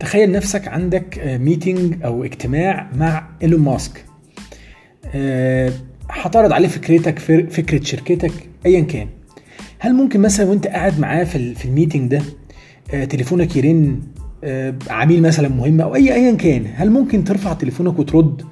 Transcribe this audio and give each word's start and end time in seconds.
تخيل 0.00 0.32
نفسك 0.32 0.68
عندك 0.68 1.38
meeting 1.40 2.02
أو 2.04 2.24
اجتماع 2.24 2.90
مع 2.94 3.28
إيلون 3.42 3.60
ماسك. 3.60 4.04
آه، 5.14 5.72
هتعرض 6.10 6.52
عليه 6.52 6.68
فكرتك 6.68 7.18
فكرة 7.50 7.84
شركتك 7.84 8.32
ايا 8.66 8.80
كان. 8.80 9.08
هل 9.78 9.94
ممكن 9.94 10.20
مثلا 10.20 10.46
وأنت 10.46 10.66
قاعد 10.66 11.00
معاه 11.00 11.24
في 11.24 11.54
في 11.54 11.64
ال 11.64 11.70
meeting 11.70 12.10
ده 12.10 12.22
آه، 12.94 13.04
تليفونك 13.04 13.56
يرن 13.56 14.00
آه، 14.44 14.74
عميل 14.90 15.22
مثلا 15.22 15.48
مهم 15.48 15.80
أو 15.80 15.94
اي 15.94 16.14
ايا 16.14 16.34
كان 16.34 16.66
هل 16.74 16.90
ممكن 16.90 17.24
ترفع 17.24 17.52
تليفونك 17.52 17.98
وترد؟ 17.98 18.42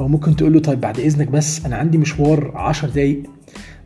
أو 0.00 0.08
ممكن 0.08 0.36
تقول 0.36 0.52
له 0.52 0.60
طيب 0.60 0.80
بعد 0.80 1.00
إذنك 1.00 1.28
بس 1.28 1.66
أنا 1.66 1.76
عندي 1.76 1.98
مشوار 1.98 2.52
10 2.54 2.88
دقايق. 2.88 3.22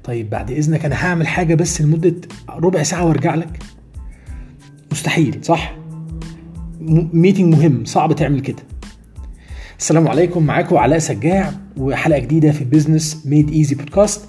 طيب 0.05 0.30
بعد 0.30 0.50
إذنك 0.50 0.84
أنا 0.84 0.95
هعمل 1.07 1.27
حاجة 1.27 1.55
بس 1.55 1.80
لمدة 1.80 2.14
ربع 2.50 2.82
ساعة 2.82 3.05
وأرجع 3.07 3.35
لك؟ 3.35 3.58
مستحيل 4.93 5.39
صح؟ 5.43 5.77
meeting 7.13 7.54
مهم 7.54 7.84
صعب 7.84 8.16
تعمل 8.16 8.40
كده. 8.40 8.62
السلام 9.79 10.08
عليكم 10.08 10.46
معاكم 10.46 10.76
علاء 10.76 10.98
سجاع 10.98 11.52
وحلقة 11.76 12.18
جديدة 12.18 12.52
في 12.52 12.64
Business 12.64 13.26
Made 13.26 13.50
Easy 13.50 13.75
podcast 13.75 14.21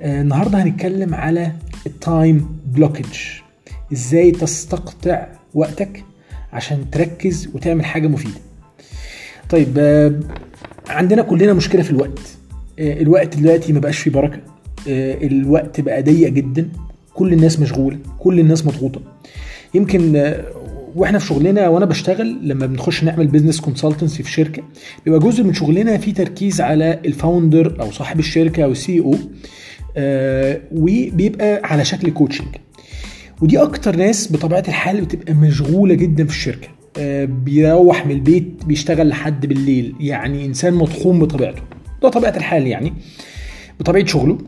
النهارده 0.00 0.62
هنتكلم 0.62 1.14
على 1.14 1.52
ال 1.86 2.00
time 2.00 2.58
blocking 2.66 3.06
إزاي 3.92 4.30
تستقطع 4.30 5.26
وقتك 5.54 6.04
عشان 6.52 6.90
تركز 6.90 7.48
وتعمل 7.54 7.84
حاجة 7.84 8.08
مفيدة. 8.08 8.40
طيب 9.50 9.74
آه، 9.78 10.20
عندنا 10.88 11.22
كلنا 11.22 11.52
مشكلة 11.52 11.82
في 11.82 11.90
الوقت. 11.90 12.36
آه، 12.78 13.00
الوقت 13.02 13.36
دلوقتي 13.36 13.72
ما 13.72 13.80
بقاش 13.80 13.98
فيه 13.98 14.10
بركة. 14.10 14.40
آه، 14.88 15.26
الوقت 15.26 15.80
بقى 15.80 16.02
ضيق 16.02 16.28
جدا. 16.28 16.68
كل 17.14 17.32
الناس 17.32 17.60
مشغولة 17.60 17.98
كل 18.18 18.40
الناس 18.40 18.66
مضغوطة. 18.66 19.00
يمكن 19.74 20.12
وإحنا 20.94 21.18
في 21.18 21.26
شغلنا 21.26 21.68
وأنا 21.68 21.84
بشتغل 21.86 22.38
لما 22.48 22.66
بنخش 22.66 23.04
نعمل 23.04 23.26
business 23.26 23.60
consultancy 23.60 24.22
في 24.22 24.30
شركة 24.30 24.62
بيبقى 25.04 25.20
جزء 25.20 25.44
من 25.44 25.54
شغلنا 25.54 25.96
فيه 25.96 26.14
تركيز 26.14 26.60
على 26.60 27.00
ال 27.04 27.14
founder 27.14 27.80
أو 27.80 27.90
صاحب 27.90 28.18
الشركة 28.18 28.64
أو 28.64 28.72
ال 28.72 29.00
CEO 29.00 29.14
وبيبقى 30.72 31.60
على 31.64 31.84
شكل 31.84 32.10
coaching 32.10 32.48
ودي 33.42 33.62
أكتر 33.62 33.96
ناس 33.96 34.32
بطبيعة 34.32 34.64
الحال 34.68 35.00
بتبقى 35.00 35.34
مشغولة 35.34 35.94
جدا 35.94 36.24
في 36.24 36.30
الشركة 36.30 36.68
آه، 36.98 37.24
بيروح 37.24 38.06
من 38.06 38.12
البيت 38.12 38.64
بيشتغل 38.66 39.08
لحد 39.08 39.46
بالليل 39.46 39.94
يعني 40.00 40.46
إنسان 40.46 40.74
مطحون 40.74 41.18
بطبيعته. 41.18 41.62
ده 42.02 42.08
طبيعة 42.08 42.36
الحال 42.36 42.66
يعني 42.66 42.92
بطبيعة 43.80 44.06
شغله 44.06 44.38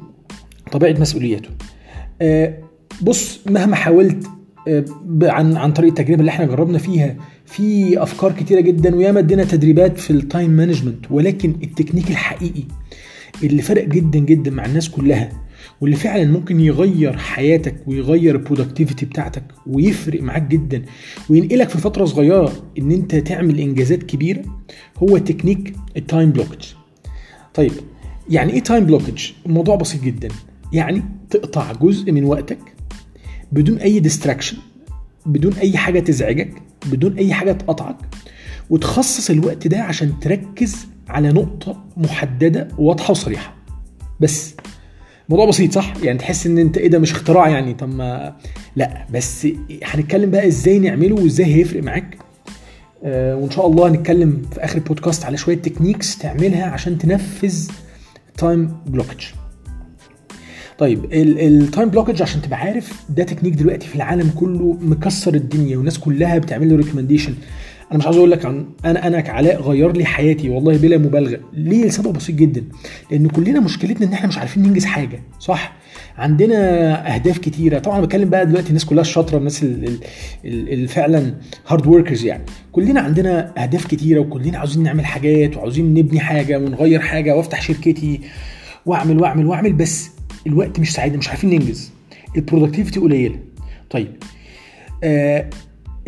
طبيعة 0.73 1.01
مسؤولياته. 1.01 1.49
آه، 2.23 2.59
بص 3.03 3.41
مهما 3.47 3.77
حاولت 3.77 4.27
آه، 4.27 4.31
عن 5.23 5.57
عن 5.57 5.73
طريق 5.73 5.89
التجربة 5.91 6.21
اللي 6.21 6.31
إحنا 6.31 6.47
جربنا 6.47 6.79
فيها. 6.79 7.17
في 7.47 8.03
أفكار 8.03 8.33
كتيرة 8.33 8.61
جدا 8.61 8.97
وياما 8.97 9.19
ادينا 9.21 9.45
تدريبات 9.45 9.99
في 9.99 10.11
ال 10.11 10.19
time 10.19 10.51
management 10.51 11.07
ولكن 11.11 11.55
التكنيك 11.63 12.11
الحقيقي 12.11 12.63
اللي 13.43 13.63
فرق 13.63 13.85
جدا 13.89 14.19
جدا 14.19 14.51
مع 14.51 14.65
الناس 14.65 14.91
كلها 14.91 15.29
واللي 15.81 15.97
فعلا 15.97 16.25
ممكن 16.25 16.61
يغير 16.61 17.17
حياتك 17.17 17.75
ويغير 17.87 18.35
ال 18.35 18.40
productivity 18.40 19.07
بتاعتك 19.07 19.45
ويفرق 19.67 20.23
معاك 20.23 20.43
جدا. 20.43 20.83
وينقلك 21.31 21.69
في 21.69 21.79
فترة 21.79 22.05
صغيرة 22.05 22.53
إن 22.79 22.91
أنت 22.93 23.15
تعمل 23.15 23.59
إنجازات 23.61 24.03
كبيرة 24.03 24.43
هو 25.03 25.19
تكنيك 25.19 25.75
ال 25.97 26.04
time 26.04 26.31
blocking 26.31 26.65
طيب 27.55 27.73
يعني 28.31 28.53
إيه 28.53 28.61
time 28.61 28.85
blocking 28.85 29.31
الموضوع 29.47 29.77
بسيط 29.77 30.03
جدا. 30.03 30.29
يعني 30.73 31.03
تقطع 31.31 31.73
جزء 31.73 32.13
من 32.13 32.25
وقتك 32.25 32.59
بدون 33.53 33.79
أي 33.79 34.01
distraction 34.01 34.57
بدون 35.27 35.53
أي 35.53 35.77
حاجة 35.77 36.01
تزعجك 36.01 36.51
بدون 36.87 37.17
أي 37.19 37.35
حاجة 37.35 37.53
تقطعك 37.53 37.97
وتخصص 38.71 39.31
الوقت 39.31 39.67
ده 39.67 39.81
عشان 39.83 40.21
تركز 40.21 40.87
على 41.09 41.29
نقطة 41.33 41.85
محددة 41.97 42.69
واضحة 42.79 43.11
وصريحة. 43.11 43.55
بس. 44.21 44.55
موضوع 45.29 45.47
بسيط 45.47 45.73
صح؟ 45.73 45.95
يعني 46.03 46.19
تحس 46.19 46.47
إن 46.47 46.59
أنت 46.59 46.79
إيه 46.79 46.89
ده 46.89 46.99
مش 46.99 47.13
اختراع 47.13 47.49
يعني. 47.49 47.75
طب 47.75 47.89
ما 47.95 48.37
لا 48.77 49.07
بس 49.11 49.49
هنتكلم 49.85 50.31
بقى 50.31 50.47
إزاي 50.47 50.79
نعمله 50.79 51.15
وإزاي 51.15 51.47
هيفرق 51.55 51.83
معاك. 51.83 52.19
آه 53.05 53.37
وإن 53.37 53.51
شاء 53.51 53.67
الله 53.67 53.89
هنتكلم 53.89 54.43
في 54.53 54.65
آخر 54.65 54.79
البودكاست 54.79 55.25
على 55.25 55.37
شوية 55.37 55.57
techniques 55.57 56.19
تعملها 56.19 56.65
عشان 56.67 56.99
تنفذ 56.99 57.69
time 58.37 58.77
blocking 58.87 59.25
طيب 60.79 61.05
ال 61.13 61.28
time 61.28 61.89
blocking 61.89 62.23
عشان 62.23 62.43
تبقى 62.43 62.59
عارف 62.59 63.03
ده 63.09 63.25
تكنيك 63.25 63.55
دلوقتي 63.55 63.87
في 63.87 63.97
العالم 63.97 64.31
كله 64.37 64.79
مكسر 64.81 65.35
الدنيا 65.35 65.77
والناس 65.77 65.99
كلها 65.99 66.39
بتعمل 66.39 66.69
له 66.71 66.77
recommendation 66.77 67.35
أنا 67.91 67.99
مش 67.99 68.05
عاوز 68.05 68.17
أقول 68.17 68.31
لك 68.31 68.45
عن 68.47 68.67
أنا 68.85 69.07
أنا 69.07 69.21
كعلاء 69.21 69.63
غير 69.63 69.93
لي 69.93 70.05
حياتي 70.05 70.49
والله 70.49 70.77
بلا 70.79 70.99
مبالغة. 70.99 71.41
ليه؟ 71.53 71.85
لسبب 71.85 72.13
بسيط 72.13 72.37
جدا. 72.37 72.65
لأن 73.11 73.29
كلنا 73.29 73.61
مشكلتنا 73.61 74.07
إن 74.07 74.13
إحنا 74.13 74.29
مش 74.29 74.39
عارفين 74.39 74.63
ننجز 74.63 74.85
حاجة 74.85 75.23
صح؟ 75.41 75.77
عندنا 76.19 77.15
أهداف 77.15 77.39
كتيرة. 77.39 77.79
طبعا 77.79 78.01
بتكلم 78.01 78.31
بقى 78.31 78.47
دلوقتي 78.47 78.69
الناس 78.69 78.85
كلها 78.85 79.01
الشاطره 79.01 79.39
الناس 79.39 79.65
اللي 80.45 80.87
فعلا 80.89 81.35
hard 81.67 81.87
workers 81.87 82.25
يعني. 82.25 82.45
كلنا 82.73 83.01
عندنا 83.01 83.63
أهداف 83.63 83.87
كتيرة 83.87 84.21
وكلنا 84.21 84.59
عاوزين 84.59 84.83
نعمل 84.83 85.05
حاجات 85.07 85.57
وعاوزين 85.57 85.95
نبني 85.95 86.21
حاجة 86.21 86.59
ونغير 86.59 87.01
حاجة 87.01 87.37
وأفتح 87.37 87.63
شركتي 87.63 88.21
وأعمل 88.87 89.21
وأعمل 89.21 89.47
وأعمل. 89.47 89.73
بس 89.73 90.11
الوقت 90.47 90.81
مش 90.81 90.93
مساعد 90.93 91.17
مش 91.17 91.29
عارفين 91.29 91.51
ننجز. 91.51 91.93
ال 92.37 92.42
productivity 92.42 93.01
قليلة. 93.01 93.39
طيب 93.91 94.17
آه 95.05 95.51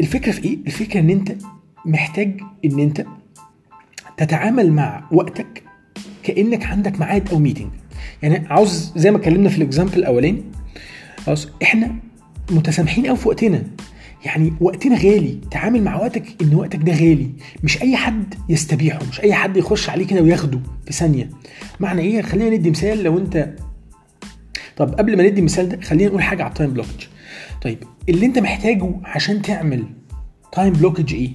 الفكرة 0.01 0.33
في 0.33 0.45
إيه؟ 0.45 0.59
الفكرة 0.67 1.01
إن 1.01 1.11
أنت 1.11 1.33
محتاج 1.85 2.41
إن 2.65 2.79
أنت 2.81 3.07
تتعامل 4.17 4.73
مع 4.73 5.09
وقتك 5.13 5.63
كأنك 6.23 6.65
عندك 6.67 7.01
ميعاد 7.01 7.29
أو 7.31 7.39
meeting 7.39 7.69
يعني 8.23 8.47
عاوز 8.49 8.93
زي 8.97 9.11
ما 9.11 9.17
اتكلمنا 9.17 9.49
في 9.49 9.59
ال 9.59 9.64
example 9.64 9.99
الأولاني 9.99 10.43
خلاص 11.19 11.49
إحنا 11.63 11.97
متسامحين 12.51 13.07
قوي 13.07 13.17
في 13.17 13.29
وقتنا. 13.29 13.63
يعني 14.25 14.53
وقتنا 14.61 14.97
غالي. 14.97 15.41
تعامل 15.51 15.85
مع 15.85 15.97
وقتك 15.97 16.43
إن 16.43 16.55
وقتك 16.55 16.79
ده 16.79 16.93
غالي. 16.93 17.31
مش 17.63 17.83
أي 17.83 17.97
حد 17.97 18.35
يستبيحه 18.49 18.99
مش 19.11 19.21
أي 19.21 19.35
حد 19.35 19.57
يخش 19.57 19.91
عليه 19.91 20.07
كده 20.07 20.23
وياخده 20.23 20.61
في 20.87 20.93
ثانية. 20.93 21.31
معنى 21.81 22.03
إيه؟ 22.03 22.23
خلينا 22.23 22.57
ندي 22.57 22.71
مثال. 22.71 23.03
لو 23.03 23.19
أنت 23.19 23.55
طب 24.76 24.94
قبل 24.94 25.16
ما 25.16 25.22
ندي 25.22 25.41
المثال 25.41 25.69
ده 25.69 25.81
خلينا 25.81 26.09
نقول 26.09 26.22
حاجة 26.22 26.42
على 26.42 26.50
ال 26.50 26.55
time 26.55 26.72
blocking 26.72 27.06
طيب 27.62 27.78
اللي 28.09 28.26
انت 28.26 28.38
محتاجه 28.38 28.94
عشان 29.04 29.42
تعمل 29.42 29.84
time 30.53 30.72
blocking 30.72 31.15
إيه؟ 31.14 31.31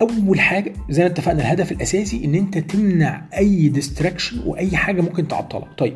أول 0.00 0.40
حاجة 0.40 0.72
زي 0.90 1.02
ما 1.02 1.08
اتفقنا 1.08 1.40
الهدف 1.40 1.72
الأساسي 1.72 2.24
إن 2.24 2.34
انت 2.34 2.58
تمنع 2.58 3.24
أي 3.36 3.68
distraction 3.68 4.40
وأي 4.46 4.76
حاجة 4.76 5.00
ممكن 5.00 5.28
تعطلك. 5.28 5.68
طيب 5.78 5.94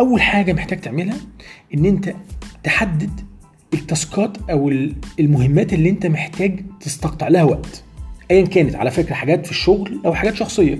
أول 0.00 0.22
حاجة 0.22 0.52
محتاج 0.52 0.80
تعملها 0.80 1.16
إن 1.74 1.84
انت 1.84 2.14
تحدد 2.64 3.20
التاسكات 3.74 4.50
أو 4.50 4.68
المهمات 5.20 5.72
اللي 5.72 5.90
انت 5.90 6.06
محتاج 6.06 6.64
تستقطع 6.80 7.28
لها 7.28 7.42
وقت. 7.42 7.84
ايا 8.30 8.46
كانت 8.46 8.74
على 8.74 8.90
فكرة 8.90 9.14
حاجات 9.14 9.46
في 9.46 9.52
الشغل 9.52 10.00
أو 10.06 10.14
حاجات 10.14 10.34
شخصية. 10.34 10.78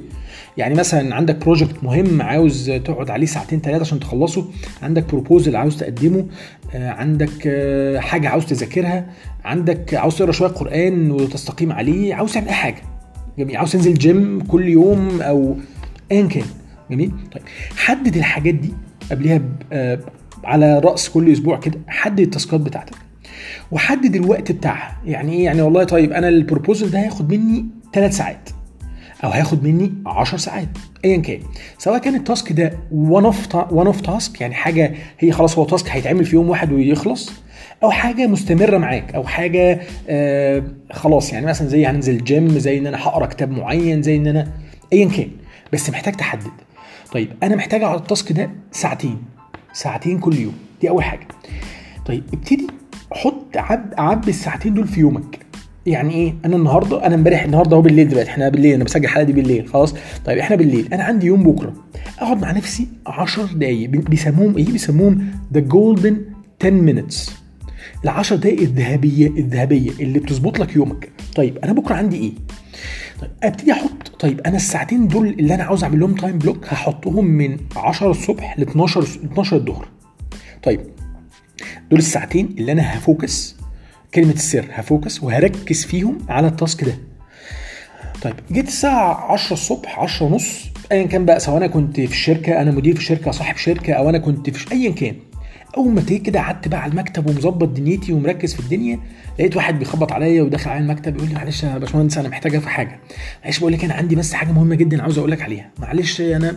يعني 0.56 0.74
مثلا 0.74 1.14
عندك 1.14 1.36
project 1.36 1.84
مهم 1.84 2.22
عاوز 2.22 2.70
تقعد 2.70 3.10
عليه 3.10 3.26
ساعتين 3.26 3.60
ثلاثة 3.60 3.80
عشان 3.80 4.00
تخلصه 4.00 4.44
عندك 4.82 5.04
proposal 5.04 5.56
عاوز 5.56 5.76
تقدمه 5.76 6.26
عندك 6.74 7.48
حاجة 7.98 8.28
عاوز 8.28 8.46
تذاكرها 8.46 9.06
عندك 9.44 9.94
عاوز 9.94 10.18
تقرأ 10.18 10.32
شوية 10.32 10.48
قرآن 10.48 11.10
وتستقيم 11.10 11.72
عليه 11.72 12.14
عاوز 12.14 12.32
تعمل 12.32 12.48
أي 12.48 12.54
حاجة. 12.54 12.82
جميل 13.38 13.56
عاوز 13.56 13.72
تنزل 13.72 13.94
جيم 13.94 14.40
كل 14.40 14.68
يوم 14.68 15.20
أو 15.22 15.56
ايا 16.12 16.26
كان. 16.26 16.44
جميل؟ 16.90 17.10
طيب 17.32 17.42
حدد 17.76 18.16
الحاجات 18.16 18.54
دي 18.54 18.72
قبلها 19.10 19.40
على 20.44 20.78
رأس 20.78 21.08
كل 21.08 21.32
أسبوع 21.32 21.58
كده 21.58 21.80
حدد 21.88 22.20
التاسكات 22.20 22.60
بتاعتك. 22.60 22.94
وحدد 23.70 24.16
الوقت 24.16 24.52
بتاعها. 24.52 24.96
يعني 25.04 25.32
إيه؟ 25.32 25.44
يعني 25.44 25.62
والله 25.62 25.84
طيب 25.84 26.12
أنا 26.12 26.28
ال 26.28 26.35
proposal 26.35 26.90
ده 26.90 26.98
هياخد 27.00 27.32
مني 27.34 27.66
ثلاث 27.92 28.16
ساعات 28.16 28.50
أو 29.24 29.30
هياخد 29.30 29.64
مني 29.64 29.92
10 30.06 30.38
ساعات 30.38 30.68
ايا 31.04 31.16
كان. 31.16 31.40
سواء 31.78 31.98
كان 31.98 32.14
ال 32.14 32.22
task 32.22 32.52
ده 32.52 32.72
one 32.92 33.24
off 33.24 33.54
one 33.54 33.86
off 33.86 34.00
task 34.00 34.40
يعني 34.40 34.54
حاجة 34.54 34.94
هي 35.18 35.32
خلاص 35.32 35.58
هو 35.58 35.64
task 35.64 35.88
هيتعمل 35.90 36.24
في 36.24 36.36
يوم 36.36 36.48
واحد 36.50 36.72
ويخلص 36.72 37.32
أو 37.82 37.90
حاجة 37.90 38.26
مستمرة 38.26 38.78
معاك 38.78 39.14
أو 39.14 39.24
حاجة 39.24 39.80
آه 40.08 40.62
خلاص 40.92 41.32
يعني 41.32 41.46
مثلا 41.46 41.68
زي 41.68 41.86
هننزل 41.86 42.24
جيم 42.24 42.48
زي 42.58 42.78
إن 42.78 42.86
أنا 42.86 42.98
هقرأ 43.02 43.26
كتاب 43.26 43.50
معين 43.50 44.02
زي 44.02 44.16
إن 44.16 44.26
أنا 44.26 44.52
ايا 44.92 45.08
كان. 45.08 45.30
بس 45.72 45.90
محتاج 45.90 46.14
تحدد. 46.14 46.50
طيب 47.12 47.32
أنا 47.42 47.56
محتاج 47.56 47.82
على 47.82 47.96
التاسك 47.98 48.32
ده 48.32 48.50
ساعتين 48.72 49.22
ساعتين 49.72 50.18
كل 50.18 50.34
يوم. 50.38 50.54
دي 50.80 50.88
أول 50.88 51.04
حاجة. 51.04 51.28
طيب 52.06 52.22
ابتدي 52.34 52.66
حط 53.12 53.56
عب 53.56 53.94
عبي 53.98 54.30
الساعتين 54.30 54.74
دول 54.74 54.88
في 54.88 55.00
يومك. 55.00 55.38
يعني 55.86 56.14
إيه؟ 56.14 56.34
أنا 56.44 56.56
النهارده 56.56 57.06
أنا 57.06 57.14
امبارح 57.14 57.42
النهارده 57.42 57.76
أهو 57.76 57.82
بالليل 57.82 58.08
دلوقتي. 58.08 58.30
إحنا 58.30 58.48
بالليل 58.48 58.74
أنا 58.74 58.84
بسجل 58.84 59.04
الحلقة 59.04 59.24
دي 59.24 59.32
بالليل. 59.32 59.68
خلاص؟ 59.68 59.94
طيب 60.24 60.38
إحنا 60.38 60.56
بالليل. 60.56 60.94
أنا 60.94 61.04
عندي 61.04 61.26
يوم 61.26 61.42
بكرة. 61.42 61.72
أقعد 62.18 62.42
مع 62.42 62.52
نفسي 62.52 62.88
10 63.06 63.44
دقايق. 63.44 63.90
بيسموهم 63.90 64.56
إيه؟ 64.56 64.66
بيسموهم 64.66 65.26
the 65.54 65.60
golden 65.60 66.20
10 66.62 66.70
minutes. 66.70 67.30
ال 68.04 68.08
10 68.08 68.36
دقايق 68.36 68.60
الذهبية 68.60 69.26
الذهبية 69.26 69.90
اللي 69.90 70.18
بتظبط 70.18 70.58
لك 70.58 70.76
يومك. 70.76 71.08
طيب 71.36 71.58
أنا 71.58 71.72
بكرة 71.72 71.94
عندي 71.94 72.16
إيه؟ 72.16 72.32
طيب 73.20 73.30
أبتدي 73.42 73.72
أحط 73.72 74.08
طيب 74.18 74.40
أنا 74.40 74.56
الساعتين 74.56 75.08
دول 75.08 75.28
اللي 75.28 75.54
أنا 75.54 75.64
عاوز 75.64 75.84
اعمل 75.84 76.00
لهم 76.00 76.14
time 76.14 76.38
block 76.38 76.66
هحطهم 76.68 77.24
من 77.24 77.56
10 77.76 78.10
الصبح 78.10 78.58
ل 78.58 78.62
12 78.62 79.02
12 79.02 79.56
الظهر. 79.56 79.88
طيب 80.62 80.80
دول 81.90 81.98
الساعتين 81.98 82.54
اللي 82.58 82.72
أنا 82.72 82.96
ه 82.98 83.08
focus 83.08 83.56
كلمة 84.14 84.32
السر 84.32 84.66
ه 84.70 84.79
focus 84.79 85.22
وهركز 85.22 85.84
فيهم 85.84 86.18
على 86.28 86.46
ال 86.48 86.56
task 86.56 86.84
ده. 86.84 86.94
طيب 88.22 88.34
جيت 88.52 88.68
الساعة 88.68 89.32
10 89.32 89.52
الصبح 89.52 89.98
10 89.98 90.26
ونص 90.26 90.64
ايا 90.92 91.06
كان 91.06 91.24
بقى 91.24 91.40
سواء 91.40 91.56
أنا 91.56 91.66
كنت 91.66 91.96
في 92.00 92.12
الشركة 92.12 92.62
أنا 92.62 92.70
مدير 92.70 92.96
في 92.96 93.04
شركة 93.04 93.30
صاحب 93.30 93.56
شركة 93.56 93.92
أو 93.92 94.08
أنا 94.08 94.18
كنت 94.18 94.50
في 94.50 94.72
ايا 94.72 94.90
كان. 94.90 95.14
أول 95.76 95.92
ما 95.94 96.00
تيجي 96.00 96.18
كده 96.18 96.40
قعدت 96.40 96.68
بقى 96.68 96.82
على 96.82 96.90
المكتب 96.92 97.26
ومظبط 97.30 97.68
دنيتي 97.68 98.12
ومركز 98.12 98.54
في 98.54 98.60
الدنيا 98.60 99.00
لقيت 99.38 99.56
واحد 99.56 99.78
بيخبط 99.78 100.12
عليا 100.12 100.42
وداخل 100.42 100.70
على 100.70 100.80
المكتب 100.80 101.16
يقول 101.16 101.28
لي 101.28 101.34
معلش 101.34 101.62
يا 101.64 101.78
باشمهندس 101.78 102.18
أنا 102.18 102.28
محتاجها 102.28 102.60
في 102.60 102.68
حاجة. 102.68 103.00
معلش 103.44 103.58
بقول 103.58 103.72
لك 103.72 103.84
أنا 103.84 103.94
عندي 103.94 104.14
بس 104.16 104.32
حاجة 104.32 104.52
مهمة 104.52 104.74
جدا 104.74 105.02
عاوز 105.02 105.18
أقول 105.18 105.30
لك 105.30 105.42
عليها. 105.42 105.70
معلش 105.78 106.20
أنا 106.20 106.56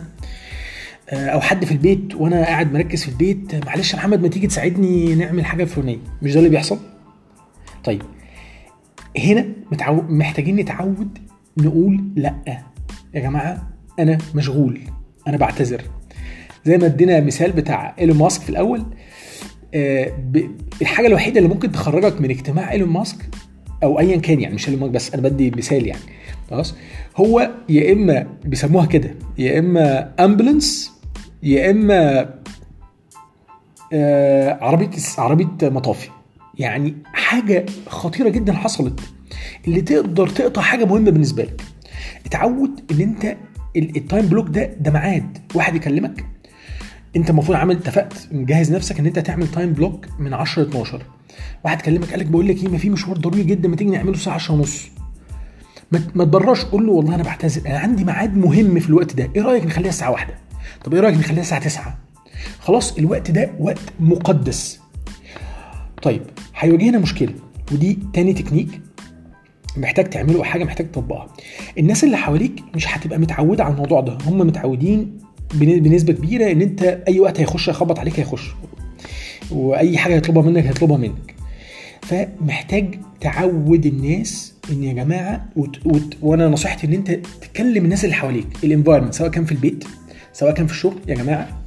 أو 1.12 1.40
حد 1.40 1.64
في 1.64 1.72
البيت 1.72 2.14
وأنا 2.14 2.44
قاعد 2.44 2.72
مركز 2.72 3.02
في 3.02 3.08
البيت 3.08 3.66
معلش 3.66 3.92
يا 3.92 3.98
محمد 3.98 4.22
ما 4.22 4.28
تيجي 4.28 4.46
تساعدني 4.46 5.14
نعمل 5.14 5.44
حاجة 5.44 5.64
فلانيه 5.64 5.98
مش 6.22 6.32
ده 6.32 6.38
اللي 6.38 6.50
بيحصل؟ 6.50 6.78
طيب 7.84 8.02
هنا 9.18 9.46
متعو... 9.72 10.02
محتاجين 10.08 10.56
نتعود 10.56 11.18
نقول 11.58 12.04
لأ. 12.16 12.34
يا 13.14 13.20
جماعة 13.20 13.68
أنا 13.98 14.18
مشغول 14.34 14.80
أنا 15.28 15.36
بعتذر. 15.36 15.82
زي 16.64 16.78
ما 16.78 16.86
ادينا 16.86 17.20
مثال 17.20 17.52
بتاع 17.52 17.94
إيلون 17.98 18.18
ماسك 18.18 18.42
في 18.42 18.50
الأول 18.50 18.84
آه، 19.74 20.12
ب... 20.32 20.50
الحاجة 20.82 21.06
الوحيدة 21.06 21.38
اللي 21.38 21.48
ممكن 21.48 21.72
تخرجك 21.72 22.20
من 22.20 22.30
اجتماع 22.30 22.72
إيلون 22.72 22.88
ماسك 22.88 23.16
أو 23.82 23.98
ايا 23.98 24.16
كان 24.16 24.40
يعني 24.40 24.54
مش 24.54 24.68
إيلون 24.68 24.80
ماسك 24.80 24.92
بس 24.92 25.14
أنا 25.14 25.22
بدي 25.28 25.50
مثال 25.50 25.86
يعني. 25.86 26.00
خلاص 26.50 26.74
هو 27.16 27.50
يا 27.68 27.92
إما 27.92 28.26
بيسموها 28.44 28.86
كده 28.86 29.10
يا 29.38 29.58
إما 29.58 30.14
ambulance 30.24 30.93
يا 31.44 31.70
إما 31.70 32.30
آه، 33.92 34.58
عربية 34.64 34.90
عربية 35.18 35.68
مطافي. 35.68 36.08
يعني 36.58 36.94
حاجة 37.12 37.66
خطيرة 37.88 38.28
جدا 38.28 38.52
حصلت. 38.52 39.00
اللي 39.66 39.80
تقدر 39.80 40.28
تقطع 40.28 40.62
حاجة 40.62 40.84
مهمة 40.84 41.10
بالنسبة 41.10 41.42
لك. 41.42 41.62
اتعود 42.26 42.80
إن 42.92 43.00
أنت 43.00 43.24
ال- 43.76 43.96
التايم 43.96 44.26
block 44.26 44.48
ده 44.48 44.64
ده 44.80 44.90
ميعاد. 44.90 45.38
واحد 45.54 45.74
يكلمك. 45.74 46.24
أنت 47.16 47.30
المفروض 47.30 47.56
عامل 47.58 47.76
اتفقت 47.76 48.28
مجهز 48.32 48.72
نفسك 48.72 48.98
إن 48.98 49.06
أنت 49.06 49.18
تعمل 49.18 49.48
time 49.48 49.72
block 49.72 50.06
من 50.18 50.34
10 50.34 50.62
ل 50.62 50.66
12 50.68 51.02
واحد 51.64 51.82
كلمك 51.82 52.10
قال 52.10 52.20
لك 52.20 52.26
بقول 52.26 52.48
لك 52.48 52.62
إيه 52.62 52.68
ما 52.68 52.78
في 52.78 52.90
مشوار 52.90 53.16
ضروري 53.16 53.44
جدا 53.44 53.68
ما 53.68 53.76
تيجي 53.76 53.90
نعمله 53.90 54.12
الساعة 54.12 54.34
10 54.34 54.54
ونص. 54.54 54.88
ما 56.14 56.24
تبررش 56.24 56.64
قول 56.64 56.86
له 56.86 56.92
والله 56.92 57.14
أنا 57.14 57.22
بعتذر. 57.22 57.68
أنا 57.70 57.78
عندي 57.78 58.04
ميعاد 58.04 58.36
مهم 58.36 58.80
في 58.80 58.88
الوقت 58.88 59.14
ده. 59.16 59.30
إيه 59.36 59.42
رأيك 59.42 59.66
نخليها 59.66 59.88
الساعة 59.88 60.10
واحدة؟ 60.10 60.34
طب 60.84 60.94
إيه 60.94 61.00
رأيك 61.00 61.16
نخليها 61.16 61.40
الساعة 61.42 61.60
9 61.64 61.98
خلاص 62.58 62.96
الوقت 62.98 63.30
ده 63.30 63.50
وقت 63.60 63.78
مقدس. 64.00 64.80
طيب 66.02 66.22
هيواجهنا 66.56 66.98
مشكلة 66.98 67.34
ودي 67.72 67.98
تاني 68.12 68.32
تكنيك 68.32 68.80
محتاج 69.76 70.10
تعمله 70.10 70.44
حاجة 70.44 70.64
محتاج 70.64 70.90
تطبقها. 70.90 71.26
الناس 71.78 72.04
اللي 72.04 72.16
حواليك 72.16 72.52
مش 72.74 72.88
هتبقى 72.96 73.18
متعودة 73.18 73.64
على 73.64 73.72
الموضوع 73.74 74.00
ده. 74.00 74.18
هم 74.26 74.38
متعودين 74.38 75.18
بن- 75.54 75.80
بنسبة 75.80 76.12
كبيرة 76.12 76.52
إن 76.52 76.62
أنت 76.62 76.82
أي 77.08 77.20
وقت 77.20 77.40
هيخش 77.40 77.68
يخبط 77.68 77.98
عليك 77.98 78.20
هيخش 78.20 78.50
وأي 79.50 79.98
حاجة 79.98 80.14
هيطلبها 80.14 80.42
منك 80.42 80.64
هيطلبها 80.66 80.96
منك. 80.96 81.34
فمحتاج 82.02 82.94
تعود 83.20 83.86
الناس 83.86 84.54
إن 84.72 84.84
يا 84.84 84.92
جماعة 84.92 85.46
وت... 85.56 85.86
وت... 85.86 86.16
وأنا 86.22 86.48
نصيحتي 86.48 86.86
إن 86.86 86.92
أنت 86.92 87.10
تكلم 87.40 87.84
الناس 87.84 88.04
اللي 88.04 88.14
حواليك 88.16 88.46
ال 88.64 88.68
environment 88.68 89.14
سواء 89.14 89.30
كان 89.30 89.44
في 89.44 89.52
البيت 89.52 89.84
سواء 90.34 90.54
كان 90.54 90.66
في 90.66 90.72
الشغل 90.72 90.96
يا 91.08 91.14
جماعة 91.14 91.62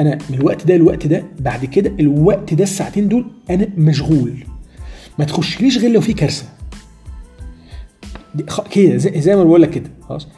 أنا 0.00 0.18
من 0.30 0.38
الوقت 0.38 0.66
ده 0.66 0.76
للوقت 0.76 1.06
ده 1.06 1.24
بعد 1.40 1.64
كده 1.64 1.92
الوقت 2.00 2.54
ده 2.54 2.64
الساعتين 2.64 3.08
دول 3.08 3.30
أنا 3.50 3.68
مشغول. 3.76 4.44
ما 5.18 5.24
تخشليش 5.24 5.78
غير 5.78 5.90
لو 5.90 6.00
في 6.00 6.12
كارثة. 6.12 6.44
كده 8.70 8.96
زي, 8.96 9.20
زي 9.20 9.36
ما 9.36 9.44
بقول 9.44 9.62
لك 9.62 9.70
كده 9.70 9.90
خلاص. 10.08 10.28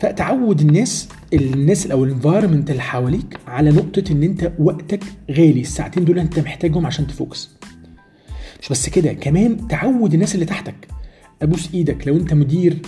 فتعود 0.00 0.60
الناس 0.60 1.08
الناس 1.32 1.86
أو 1.86 2.04
ال 2.04 2.10
environment 2.10 2.70
اللي 2.70 2.82
حواليك 2.82 3.38
على 3.46 3.70
نقطة 3.70 4.04
إن 4.10 4.22
أنت 4.22 4.52
وقتك 4.58 5.04
غالي 5.30 5.60
الساعتين 5.60 6.04
دول 6.04 6.18
أنت 6.18 6.38
محتاجهم 6.38 6.86
عشان 6.86 7.06
ت 7.06 7.12
focus. 7.12 7.50
مش 8.60 8.68
بس 8.68 8.88
كده 8.88 9.12
كمان 9.12 9.68
تعود 9.68 10.14
الناس 10.14 10.34
اللي 10.34 10.46
تحتك. 10.46 10.88
أبوس 11.42 11.74
إيدك 11.74 12.08
لو 12.08 12.16
أنت 12.16 12.34
مدير 12.34 12.78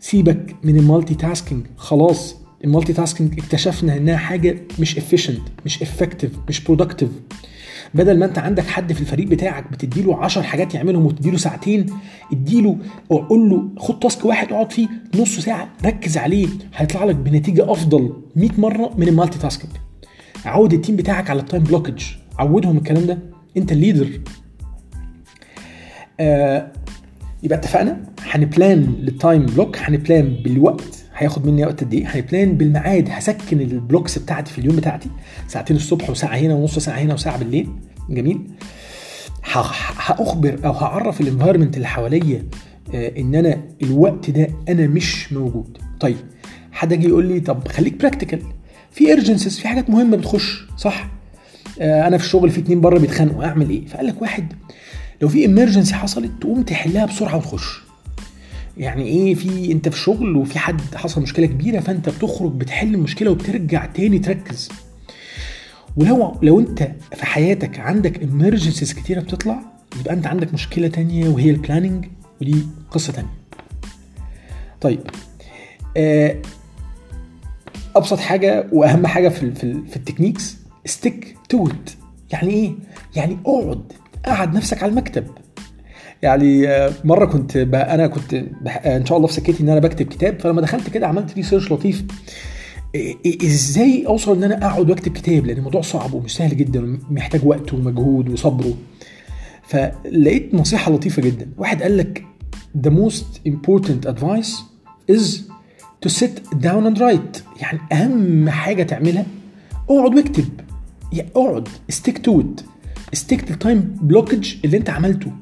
سيبك 0.00 0.56
من 0.64 0.76
ال 0.76 1.14
multitasking 1.14 1.66
خلاص. 1.76 2.47
ال 2.64 2.92
multitasking 2.92 3.38
اكتشفنا 3.38 3.96
إنها 3.96 4.16
حاجة 4.16 4.56
مش 4.78 4.98
efficient 4.98 5.40
مش 5.64 5.82
effective 5.82 6.30
مش 6.48 6.64
productive 6.64 7.08
بدل 7.94 8.18
ما 8.18 8.24
أنت 8.26 8.38
عندك 8.38 8.66
حد 8.66 8.92
في 8.92 9.00
الفريق 9.00 9.26
بتاعك 9.26 9.72
بتديله 9.72 10.16
10 10.16 10.42
حاجات 10.42 10.74
يعملهم 10.74 11.06
وتديله 11.06 11.36
ساعتين 11.36 11.86
اديله 12.32 12.78
أو 13.10 13.16
قول 13.18 13.50
له 13.50 13.68
خد 13.78 13.98
task 13.98 14.24
واحد 14.24 14.52
اقعد 14.52 14.72
فيه 14.72 14.88
نص 15.14 15.38
ساعة 15.40 15.68
ركز 15.84 16.16
عليه 16.18 16.46
هيطلع 16.76 17.04
لك 17.04 17.14
بنتيجة 17.16 17.72
أفضل 17.72 18.12
100 18.36 18.50
مرة 18.58 18.90
من 18.98 19.08
ال 19.08 19.38
multitasking. 19.38 19.72
عود 20.44 20.72
ال 20.72 20.77
team 20.77 20.96
بتاعك 20.96 21.30
على 21.30 21.40
ال 21.40 21.44
time 21.44 21.62
blocking 21.62 22.02
عودهم 22.38 22.76
الكلام 22.76 23.06
ده. 23.06 23.18
أنت 23.56 23.72
ال 23.72 23.79
leader 23.79 24.20
آه 26.20 26.72
يبقى 27.42 27.58
اتفقنا؟ 27.58 28.02
هن 28.22 28.46
plan 28.46 28.94
لل 29.00 29.15
time 29.15 29.46
block 29.46 29.76
هن 29.78 29.97
plan 29.97 30.36
بالوقت. 30.44 30.97
هياخد 31.18 31.46
مني 31.46 31.64
وقت 31.64 31.84
قد 31.84 31.94
إيه؟ 31.94 32.06
هنبلان 32.06 32.56
بالميعاد 32.56 33.08
هسكن 33.10 33.60
ال 33.60 33.68
blocks 33.68 34.18
بتاعتي 34.18 34.52
في 34.52 34.58
اليوم 34.58 34.76
بتاعتي. 34.76 35.08
ساعتين 35.48 35.76
الصبح 35.76 36.10
وساعة 36.10 36.36
هنا 36.36 36.54
ونص 36.54 36.78
ساعة 36.78 36.98
هنا 36.98 37.14
وساعة 37.14 37.38
بالليل. 37.38 37.68
جميل. 38.10 38.40
هأخبر 40.06 40.58
أو 40.64 40.72
هعرف 40.72 41.20
ال 41.20 41.25
environment 41.25 41.76
اللي 41.76 41.88
حواليا 41.88 42.44
آه، 42.94 43.12
إن 43.18 43.34
أنا 43.34 43.60
الوقت 43.82 44.30
ده 44.30 44.48
أنا 44.68 44.86
مش 44.86 45.32
موجود. 45.32 45.78
طيب 46.00 46.16
حد 46.72 46.92
يجي 46.92 47.08
يقول 47.08 47.26
لي 47.26 47.40
طب 47.40 47.68
خليك 47.68 47.94
practical 48.00 48.42
في 48.90 49.12
urgencies 49.12 49.58
في 49.58 49.68
حاجات 49.68 49.90
مهمة 49.90 50.16
بتخش 50.16 50.64
صح؟ 50.76 51.08
آه، 51.80 52.06
أنا 52.06 52.18
في 52.18 52.24
الشغل 52.24 52.50
في 52.50 52.60
اتنين 52.60 52.80
بره 52.80 52.98
بيتخانقوا 52.98 53.44
أعمل 53.44 53.70
إيه؟ 53.70 53.86
فقال 53.86 54.06
لك 54.06 54.22
واحد 54.22 54.52
لو 55.22 55.28
في 55.28 55.44
emergency 55.46 55.94
حصلت 55.94 56.30
تقوم 56.40 56.62
تحلها 56.62 57.06
بسرعة 57.06 57.36
وتخش. 57.36 57.87
يعني 58.78 59.02
إيه 59.02 59.34
في 59.34 59.72
أنت 59.72 59.88
في 59.88 59.98
شغل 59.98 60.36
وفي 60.36 60.58
حد 60.58 60.80
حصل 60.94 61.22
مشكلة 61.22 61.46
كبيرة 61.46 61.80
فأنت 61.80 62.08
بتخرج 62.08 62.52
بتحل 62.52 62.94
المشكلة 62.94 63.30
وبترجع 63.30 63.86
تاني 63.86 64.18
تركز. 64.18 64.68
ولو 65.96 66.38
لو 66.42 66.60
أنت 66.60 66.90
في 67.14 67.26
حياتك 67.26 67.78
عندك 67.78 68.22
emergencies 68.22 68.92
كتيرة 68.92 69.20
بتطلع 69.20 69.60
يبقى 70.00 70.14
أنت 70.14 70.26
عندك 70.26 70.54
مشكلة 70.54 70.88
تانية 70.88 71.28
وهي 71.28 71.50
ال 71.50 71.56
planning 71.56 72.06
ودي 72.40 72.66
قصة 72.90 73.12
تانية. 73.12 73.38
طيب 74.80 75.00
آه، 75.96 76.36
أبسط 77.96 78.18
حاجة 78.18 78.66
وأهم 78.72 79.06
حاجة 79.06 79.28
في 79.28 79.52
في, 79.54 79.82
في 79.90 79.96
ال 79.96 80.01
techniques 80.01 80.56
stick 80.84 81.36
to 81.48 81.68
يعني 82.32 82.50
إيه؟ 82.50 82.72
يعني 83.16 83.38
اقعد 83.46 83.92
قعد 84.26 84.54
نفسك 84.54 84.82
على 84.82 84.90
المكتب. 84.90 85.26
يعني 86.22 86.68
آه، 86.68 86.92
مرة 87.04 87.26
كنت 87.26 87.56
أنا 87.56 88.06
كنت 88.06 88.34
آه، 88.34 88.96
إن 88.96 89.06
شاء 89.06 89.16
الله 89.16 89.28
في 89.28 89.34
سكتي 89.34 89.62
إن 89.62 89.68
أنا 89.68 89.80
بكتب 89.80 90.06
كتاب 90.06 90.40
فلما 90.40 90.60
دخلت 90.60 90.90
كده 90.90 91.06
عملت 91.06 91.34
research 91.34 91.72
لطيف. 91.72 92.04
إزاي 93.44 94.06
أوصل 94.06 94.36
إن 94.36 94.44
أنا 94.44 94.66
أقعد 94.66 94.90
وأكتب 94.90 95.12
كتاب؟ 95.12 95.46
لأن 95.46 95.56
الموضوع 95.56 95.80
صعب 95.80 96.14
ومش 96.14 96.36
سهل 96.36 96.56
جدا 96.56 96.98
ومحتاج 97.10 97.40
وقت 97.44 97.74
ومجهود 97.74 98.28
وصبر. 98.28 98.64
فلقيت 99.62 100.54
نصيحة 100.54 100.92
لطيفة 100.92 101.22
جدا. 101.22 101.48
واحد 101.58 101.82
قال 101.82 101.96
لك 101.96 102.24
the 102.86 102.90
most 102.90 103.48
important 103.48 104.08
advice 104.10 104.52
is 105.12 105.24
to 106.06 106.08
sit 106.08 106.62
down 106.62 106.86
and 106.86 106.98
write. 106.98 107.60
يعني 107.60 107.78
أهم 107.92 108.48
حاجة 108.50 108.82
تعملها 108.82 109.26
اقعد 109.90 110.14
واكتب. 110.14 110.48
يعني 111.12 111.28
اقعد 111.36 111.68
stick 111.92 112.14
to 112.14 112.32
it. 112.42 112.62
stick 113.18 113.40
to 113.40 113.52
time 113.66 114.10
blockage 114.12 114.48
اللي 114.64 114.76
أنت 114.76 114.90
عملته. 114.90 115.32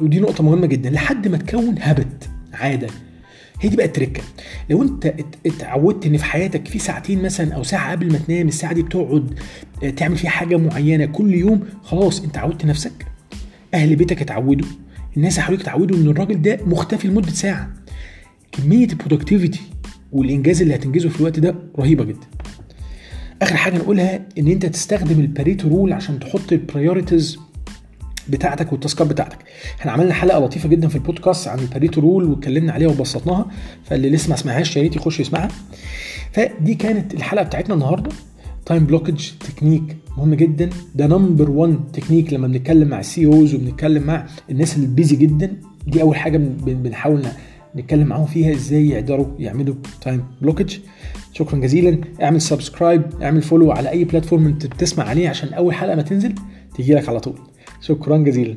ودي 0.00 0.20
نقطة 0.20 0.44
مهمة 0.44 0.66
جدا. 0.66 0.90
لحد 0.90 1.28
ما 1.28 1.36
تكون 1.36 1.74
هابت 1.80 2.28
عادة. 2.52 2.86
هي 3.60 3.68
دي 3.68 3.76
بقى 3.76 3.86
التركة. 3.86 4.22
لو 4.70 4.82
انت 4.82 5.06
ات- 5.06 5.36
اتعودت 5.46 6.06
ان 6.06 6.16
في 6.16 6.24
حياتك 6.24 6.68
في 6.68 6.78
ساعتين 6.78 7.22
مثلا 7.22 7.54
أو 7.54 7.62
ساعة 7.62 7.90
قبل 7.90 8.12
ما 8.12 8.18
تنام 8.18 8.48
الساعة 8.48 8.72
دي 8.72 8.82
بتقعد 8.82 9.38
آه، 9.84 9.90
تعمل 9.90 10.16
فيها 10.16 10.30
حاجة 10.30 10.56
معينة 10.56 11.06
كل 11.06 11.34
يوم 11.34 11.60
خلاص 11.82 12.22
انت 12.24 12.38
عودت 12.38 12.64
نفسك. 12.64 13.06
أهل 13.74 13.96
بيتك 13.96 14.22
اتعودوا. 14.22 14.68
الناس 15.16 15.32
اللي 15.34 15.42
حواليك 15.44 15.60
اتعودوا 15.62 15.96
إن 15.96 16.06
الراجل 16.06 16.42
ده 16.42 16.58
مختفي 16.66 17.08
لمدة 17.08 17.30
ساعة. 17.30 17.70
كمية 18.52 18.86
ال 18.86 18.92
productivity 18.92 19.60
والإنجاز 20.12 20.62
اللي 20.62 20.74
هتنجزه 20.74 21.08
في 21.08 21.20
الوقت 21.20 21.38
ده 21.38 21.54
رهيبة 21.78 22.04
جدا. 22.04 22.26
آخر 23.42 23.56
حاجة 23.56 23.76
نقولها 23.78 24.26
إن 24.38 24.48
أنت 24.48 24.66
تستخدم 24.66 25.20
ال 25.20 25.27
Pareto 25.27 25.68
rule 25.68 25.92
عشان 25.92 26.18
تحط 26.18 26.52
ال 26.52 26.60
priorities 26.60 27.38
بتاعتك 28.30 28.72
وال 28.72 28.82
taskات 28.82 29.06
بتاعتك. 29.06 29.38
إحنا 29.80 29.92
عملنا 29.92 30.14
حلقة 30.14 30.38
لطيفة 30.38 30.68
جدا 30.68 30.88
في 30.88 30.94
البودكاست 30.94 31.48
عن 31.48 31.58
ال 31.58 31.64
Pareto 31.64 32.00
rule 32.00 32.24
واتكلمنا 32.24 32.72
عليها 32.72 32.88
وبسطناها 32.88 33.46
فاللي 33.84 34.10
لسه 34.10 34.30
ما 34.30 34.36
سمعهاش 34.36 34.76
يا 34.76 34.82
ريت 34.82 34.96
يخش 34.96 35.20
يسمعها. 35.20 35.48
فدي 36.32 36.74
كانت 36.74 37.14
الحلقة 37.14 37.44
بتاعتنا 37.44 37.74
النهارده. 37.74 38.10
time 38.66 38.86
blocking 38.86 39.30
technique 39.40 39.96
مهم 40.16 40.34
جدا. 40.34 40.70
ده 40.94 41.06
number 41.06 41.50
1 41.50 41.78
تكنيك 41.92 42.32
لما 42.32 42.46
بنتكلم 42.48 42.88
مع 42.88 43.00
ال 43.00 43.26
CEOs 43.26 43.54
وبنتكلم 43.54 44.02
مع 44.02 44.26
الناس 44.50 44.76
اللي 44.76 44.86
busy 44.86 45.16
جدا 45.16 45.56
دي 45.86 46.02
أول 46.02 46.16
حاجة 46.16 46.36
بنحاول 46.66 47.22
نتكلم 47.76 48.06
معاهم 48.06 48.26
فيها 48.26 48.52
إزاي 48.52 48.88
يقدروا 48.88 49.26
يعملوا 49.38 49.74
time 50.00 50.24
blocking 50.42 50.76
شكرا 51.32 51.58
جزيلا. 51.58 51.98
اعمل 52.22 52.40
subscribe 52.40 53.02
اعمل 53.22 53.42
follow 53.42 53.72
على 53.72 53.90
أي 53.90 54.04
platform 54.04 54.46
أنت 54.46 54.66
بتسمع 54.66 55.04
عليه 55.04 55.28
عشان 55.28 55.52
أول 55.54 55.74
حلقة 55.74 55.96
ما 55.96 56.02
تنزل 56.02 56.34
تيجي 56.76 56.94
لك 56.94 57.08
على 57.08 57.20
طول. 57.20 57.38
شكرا 57.80 58.16
جزيلا. 58.16 58.56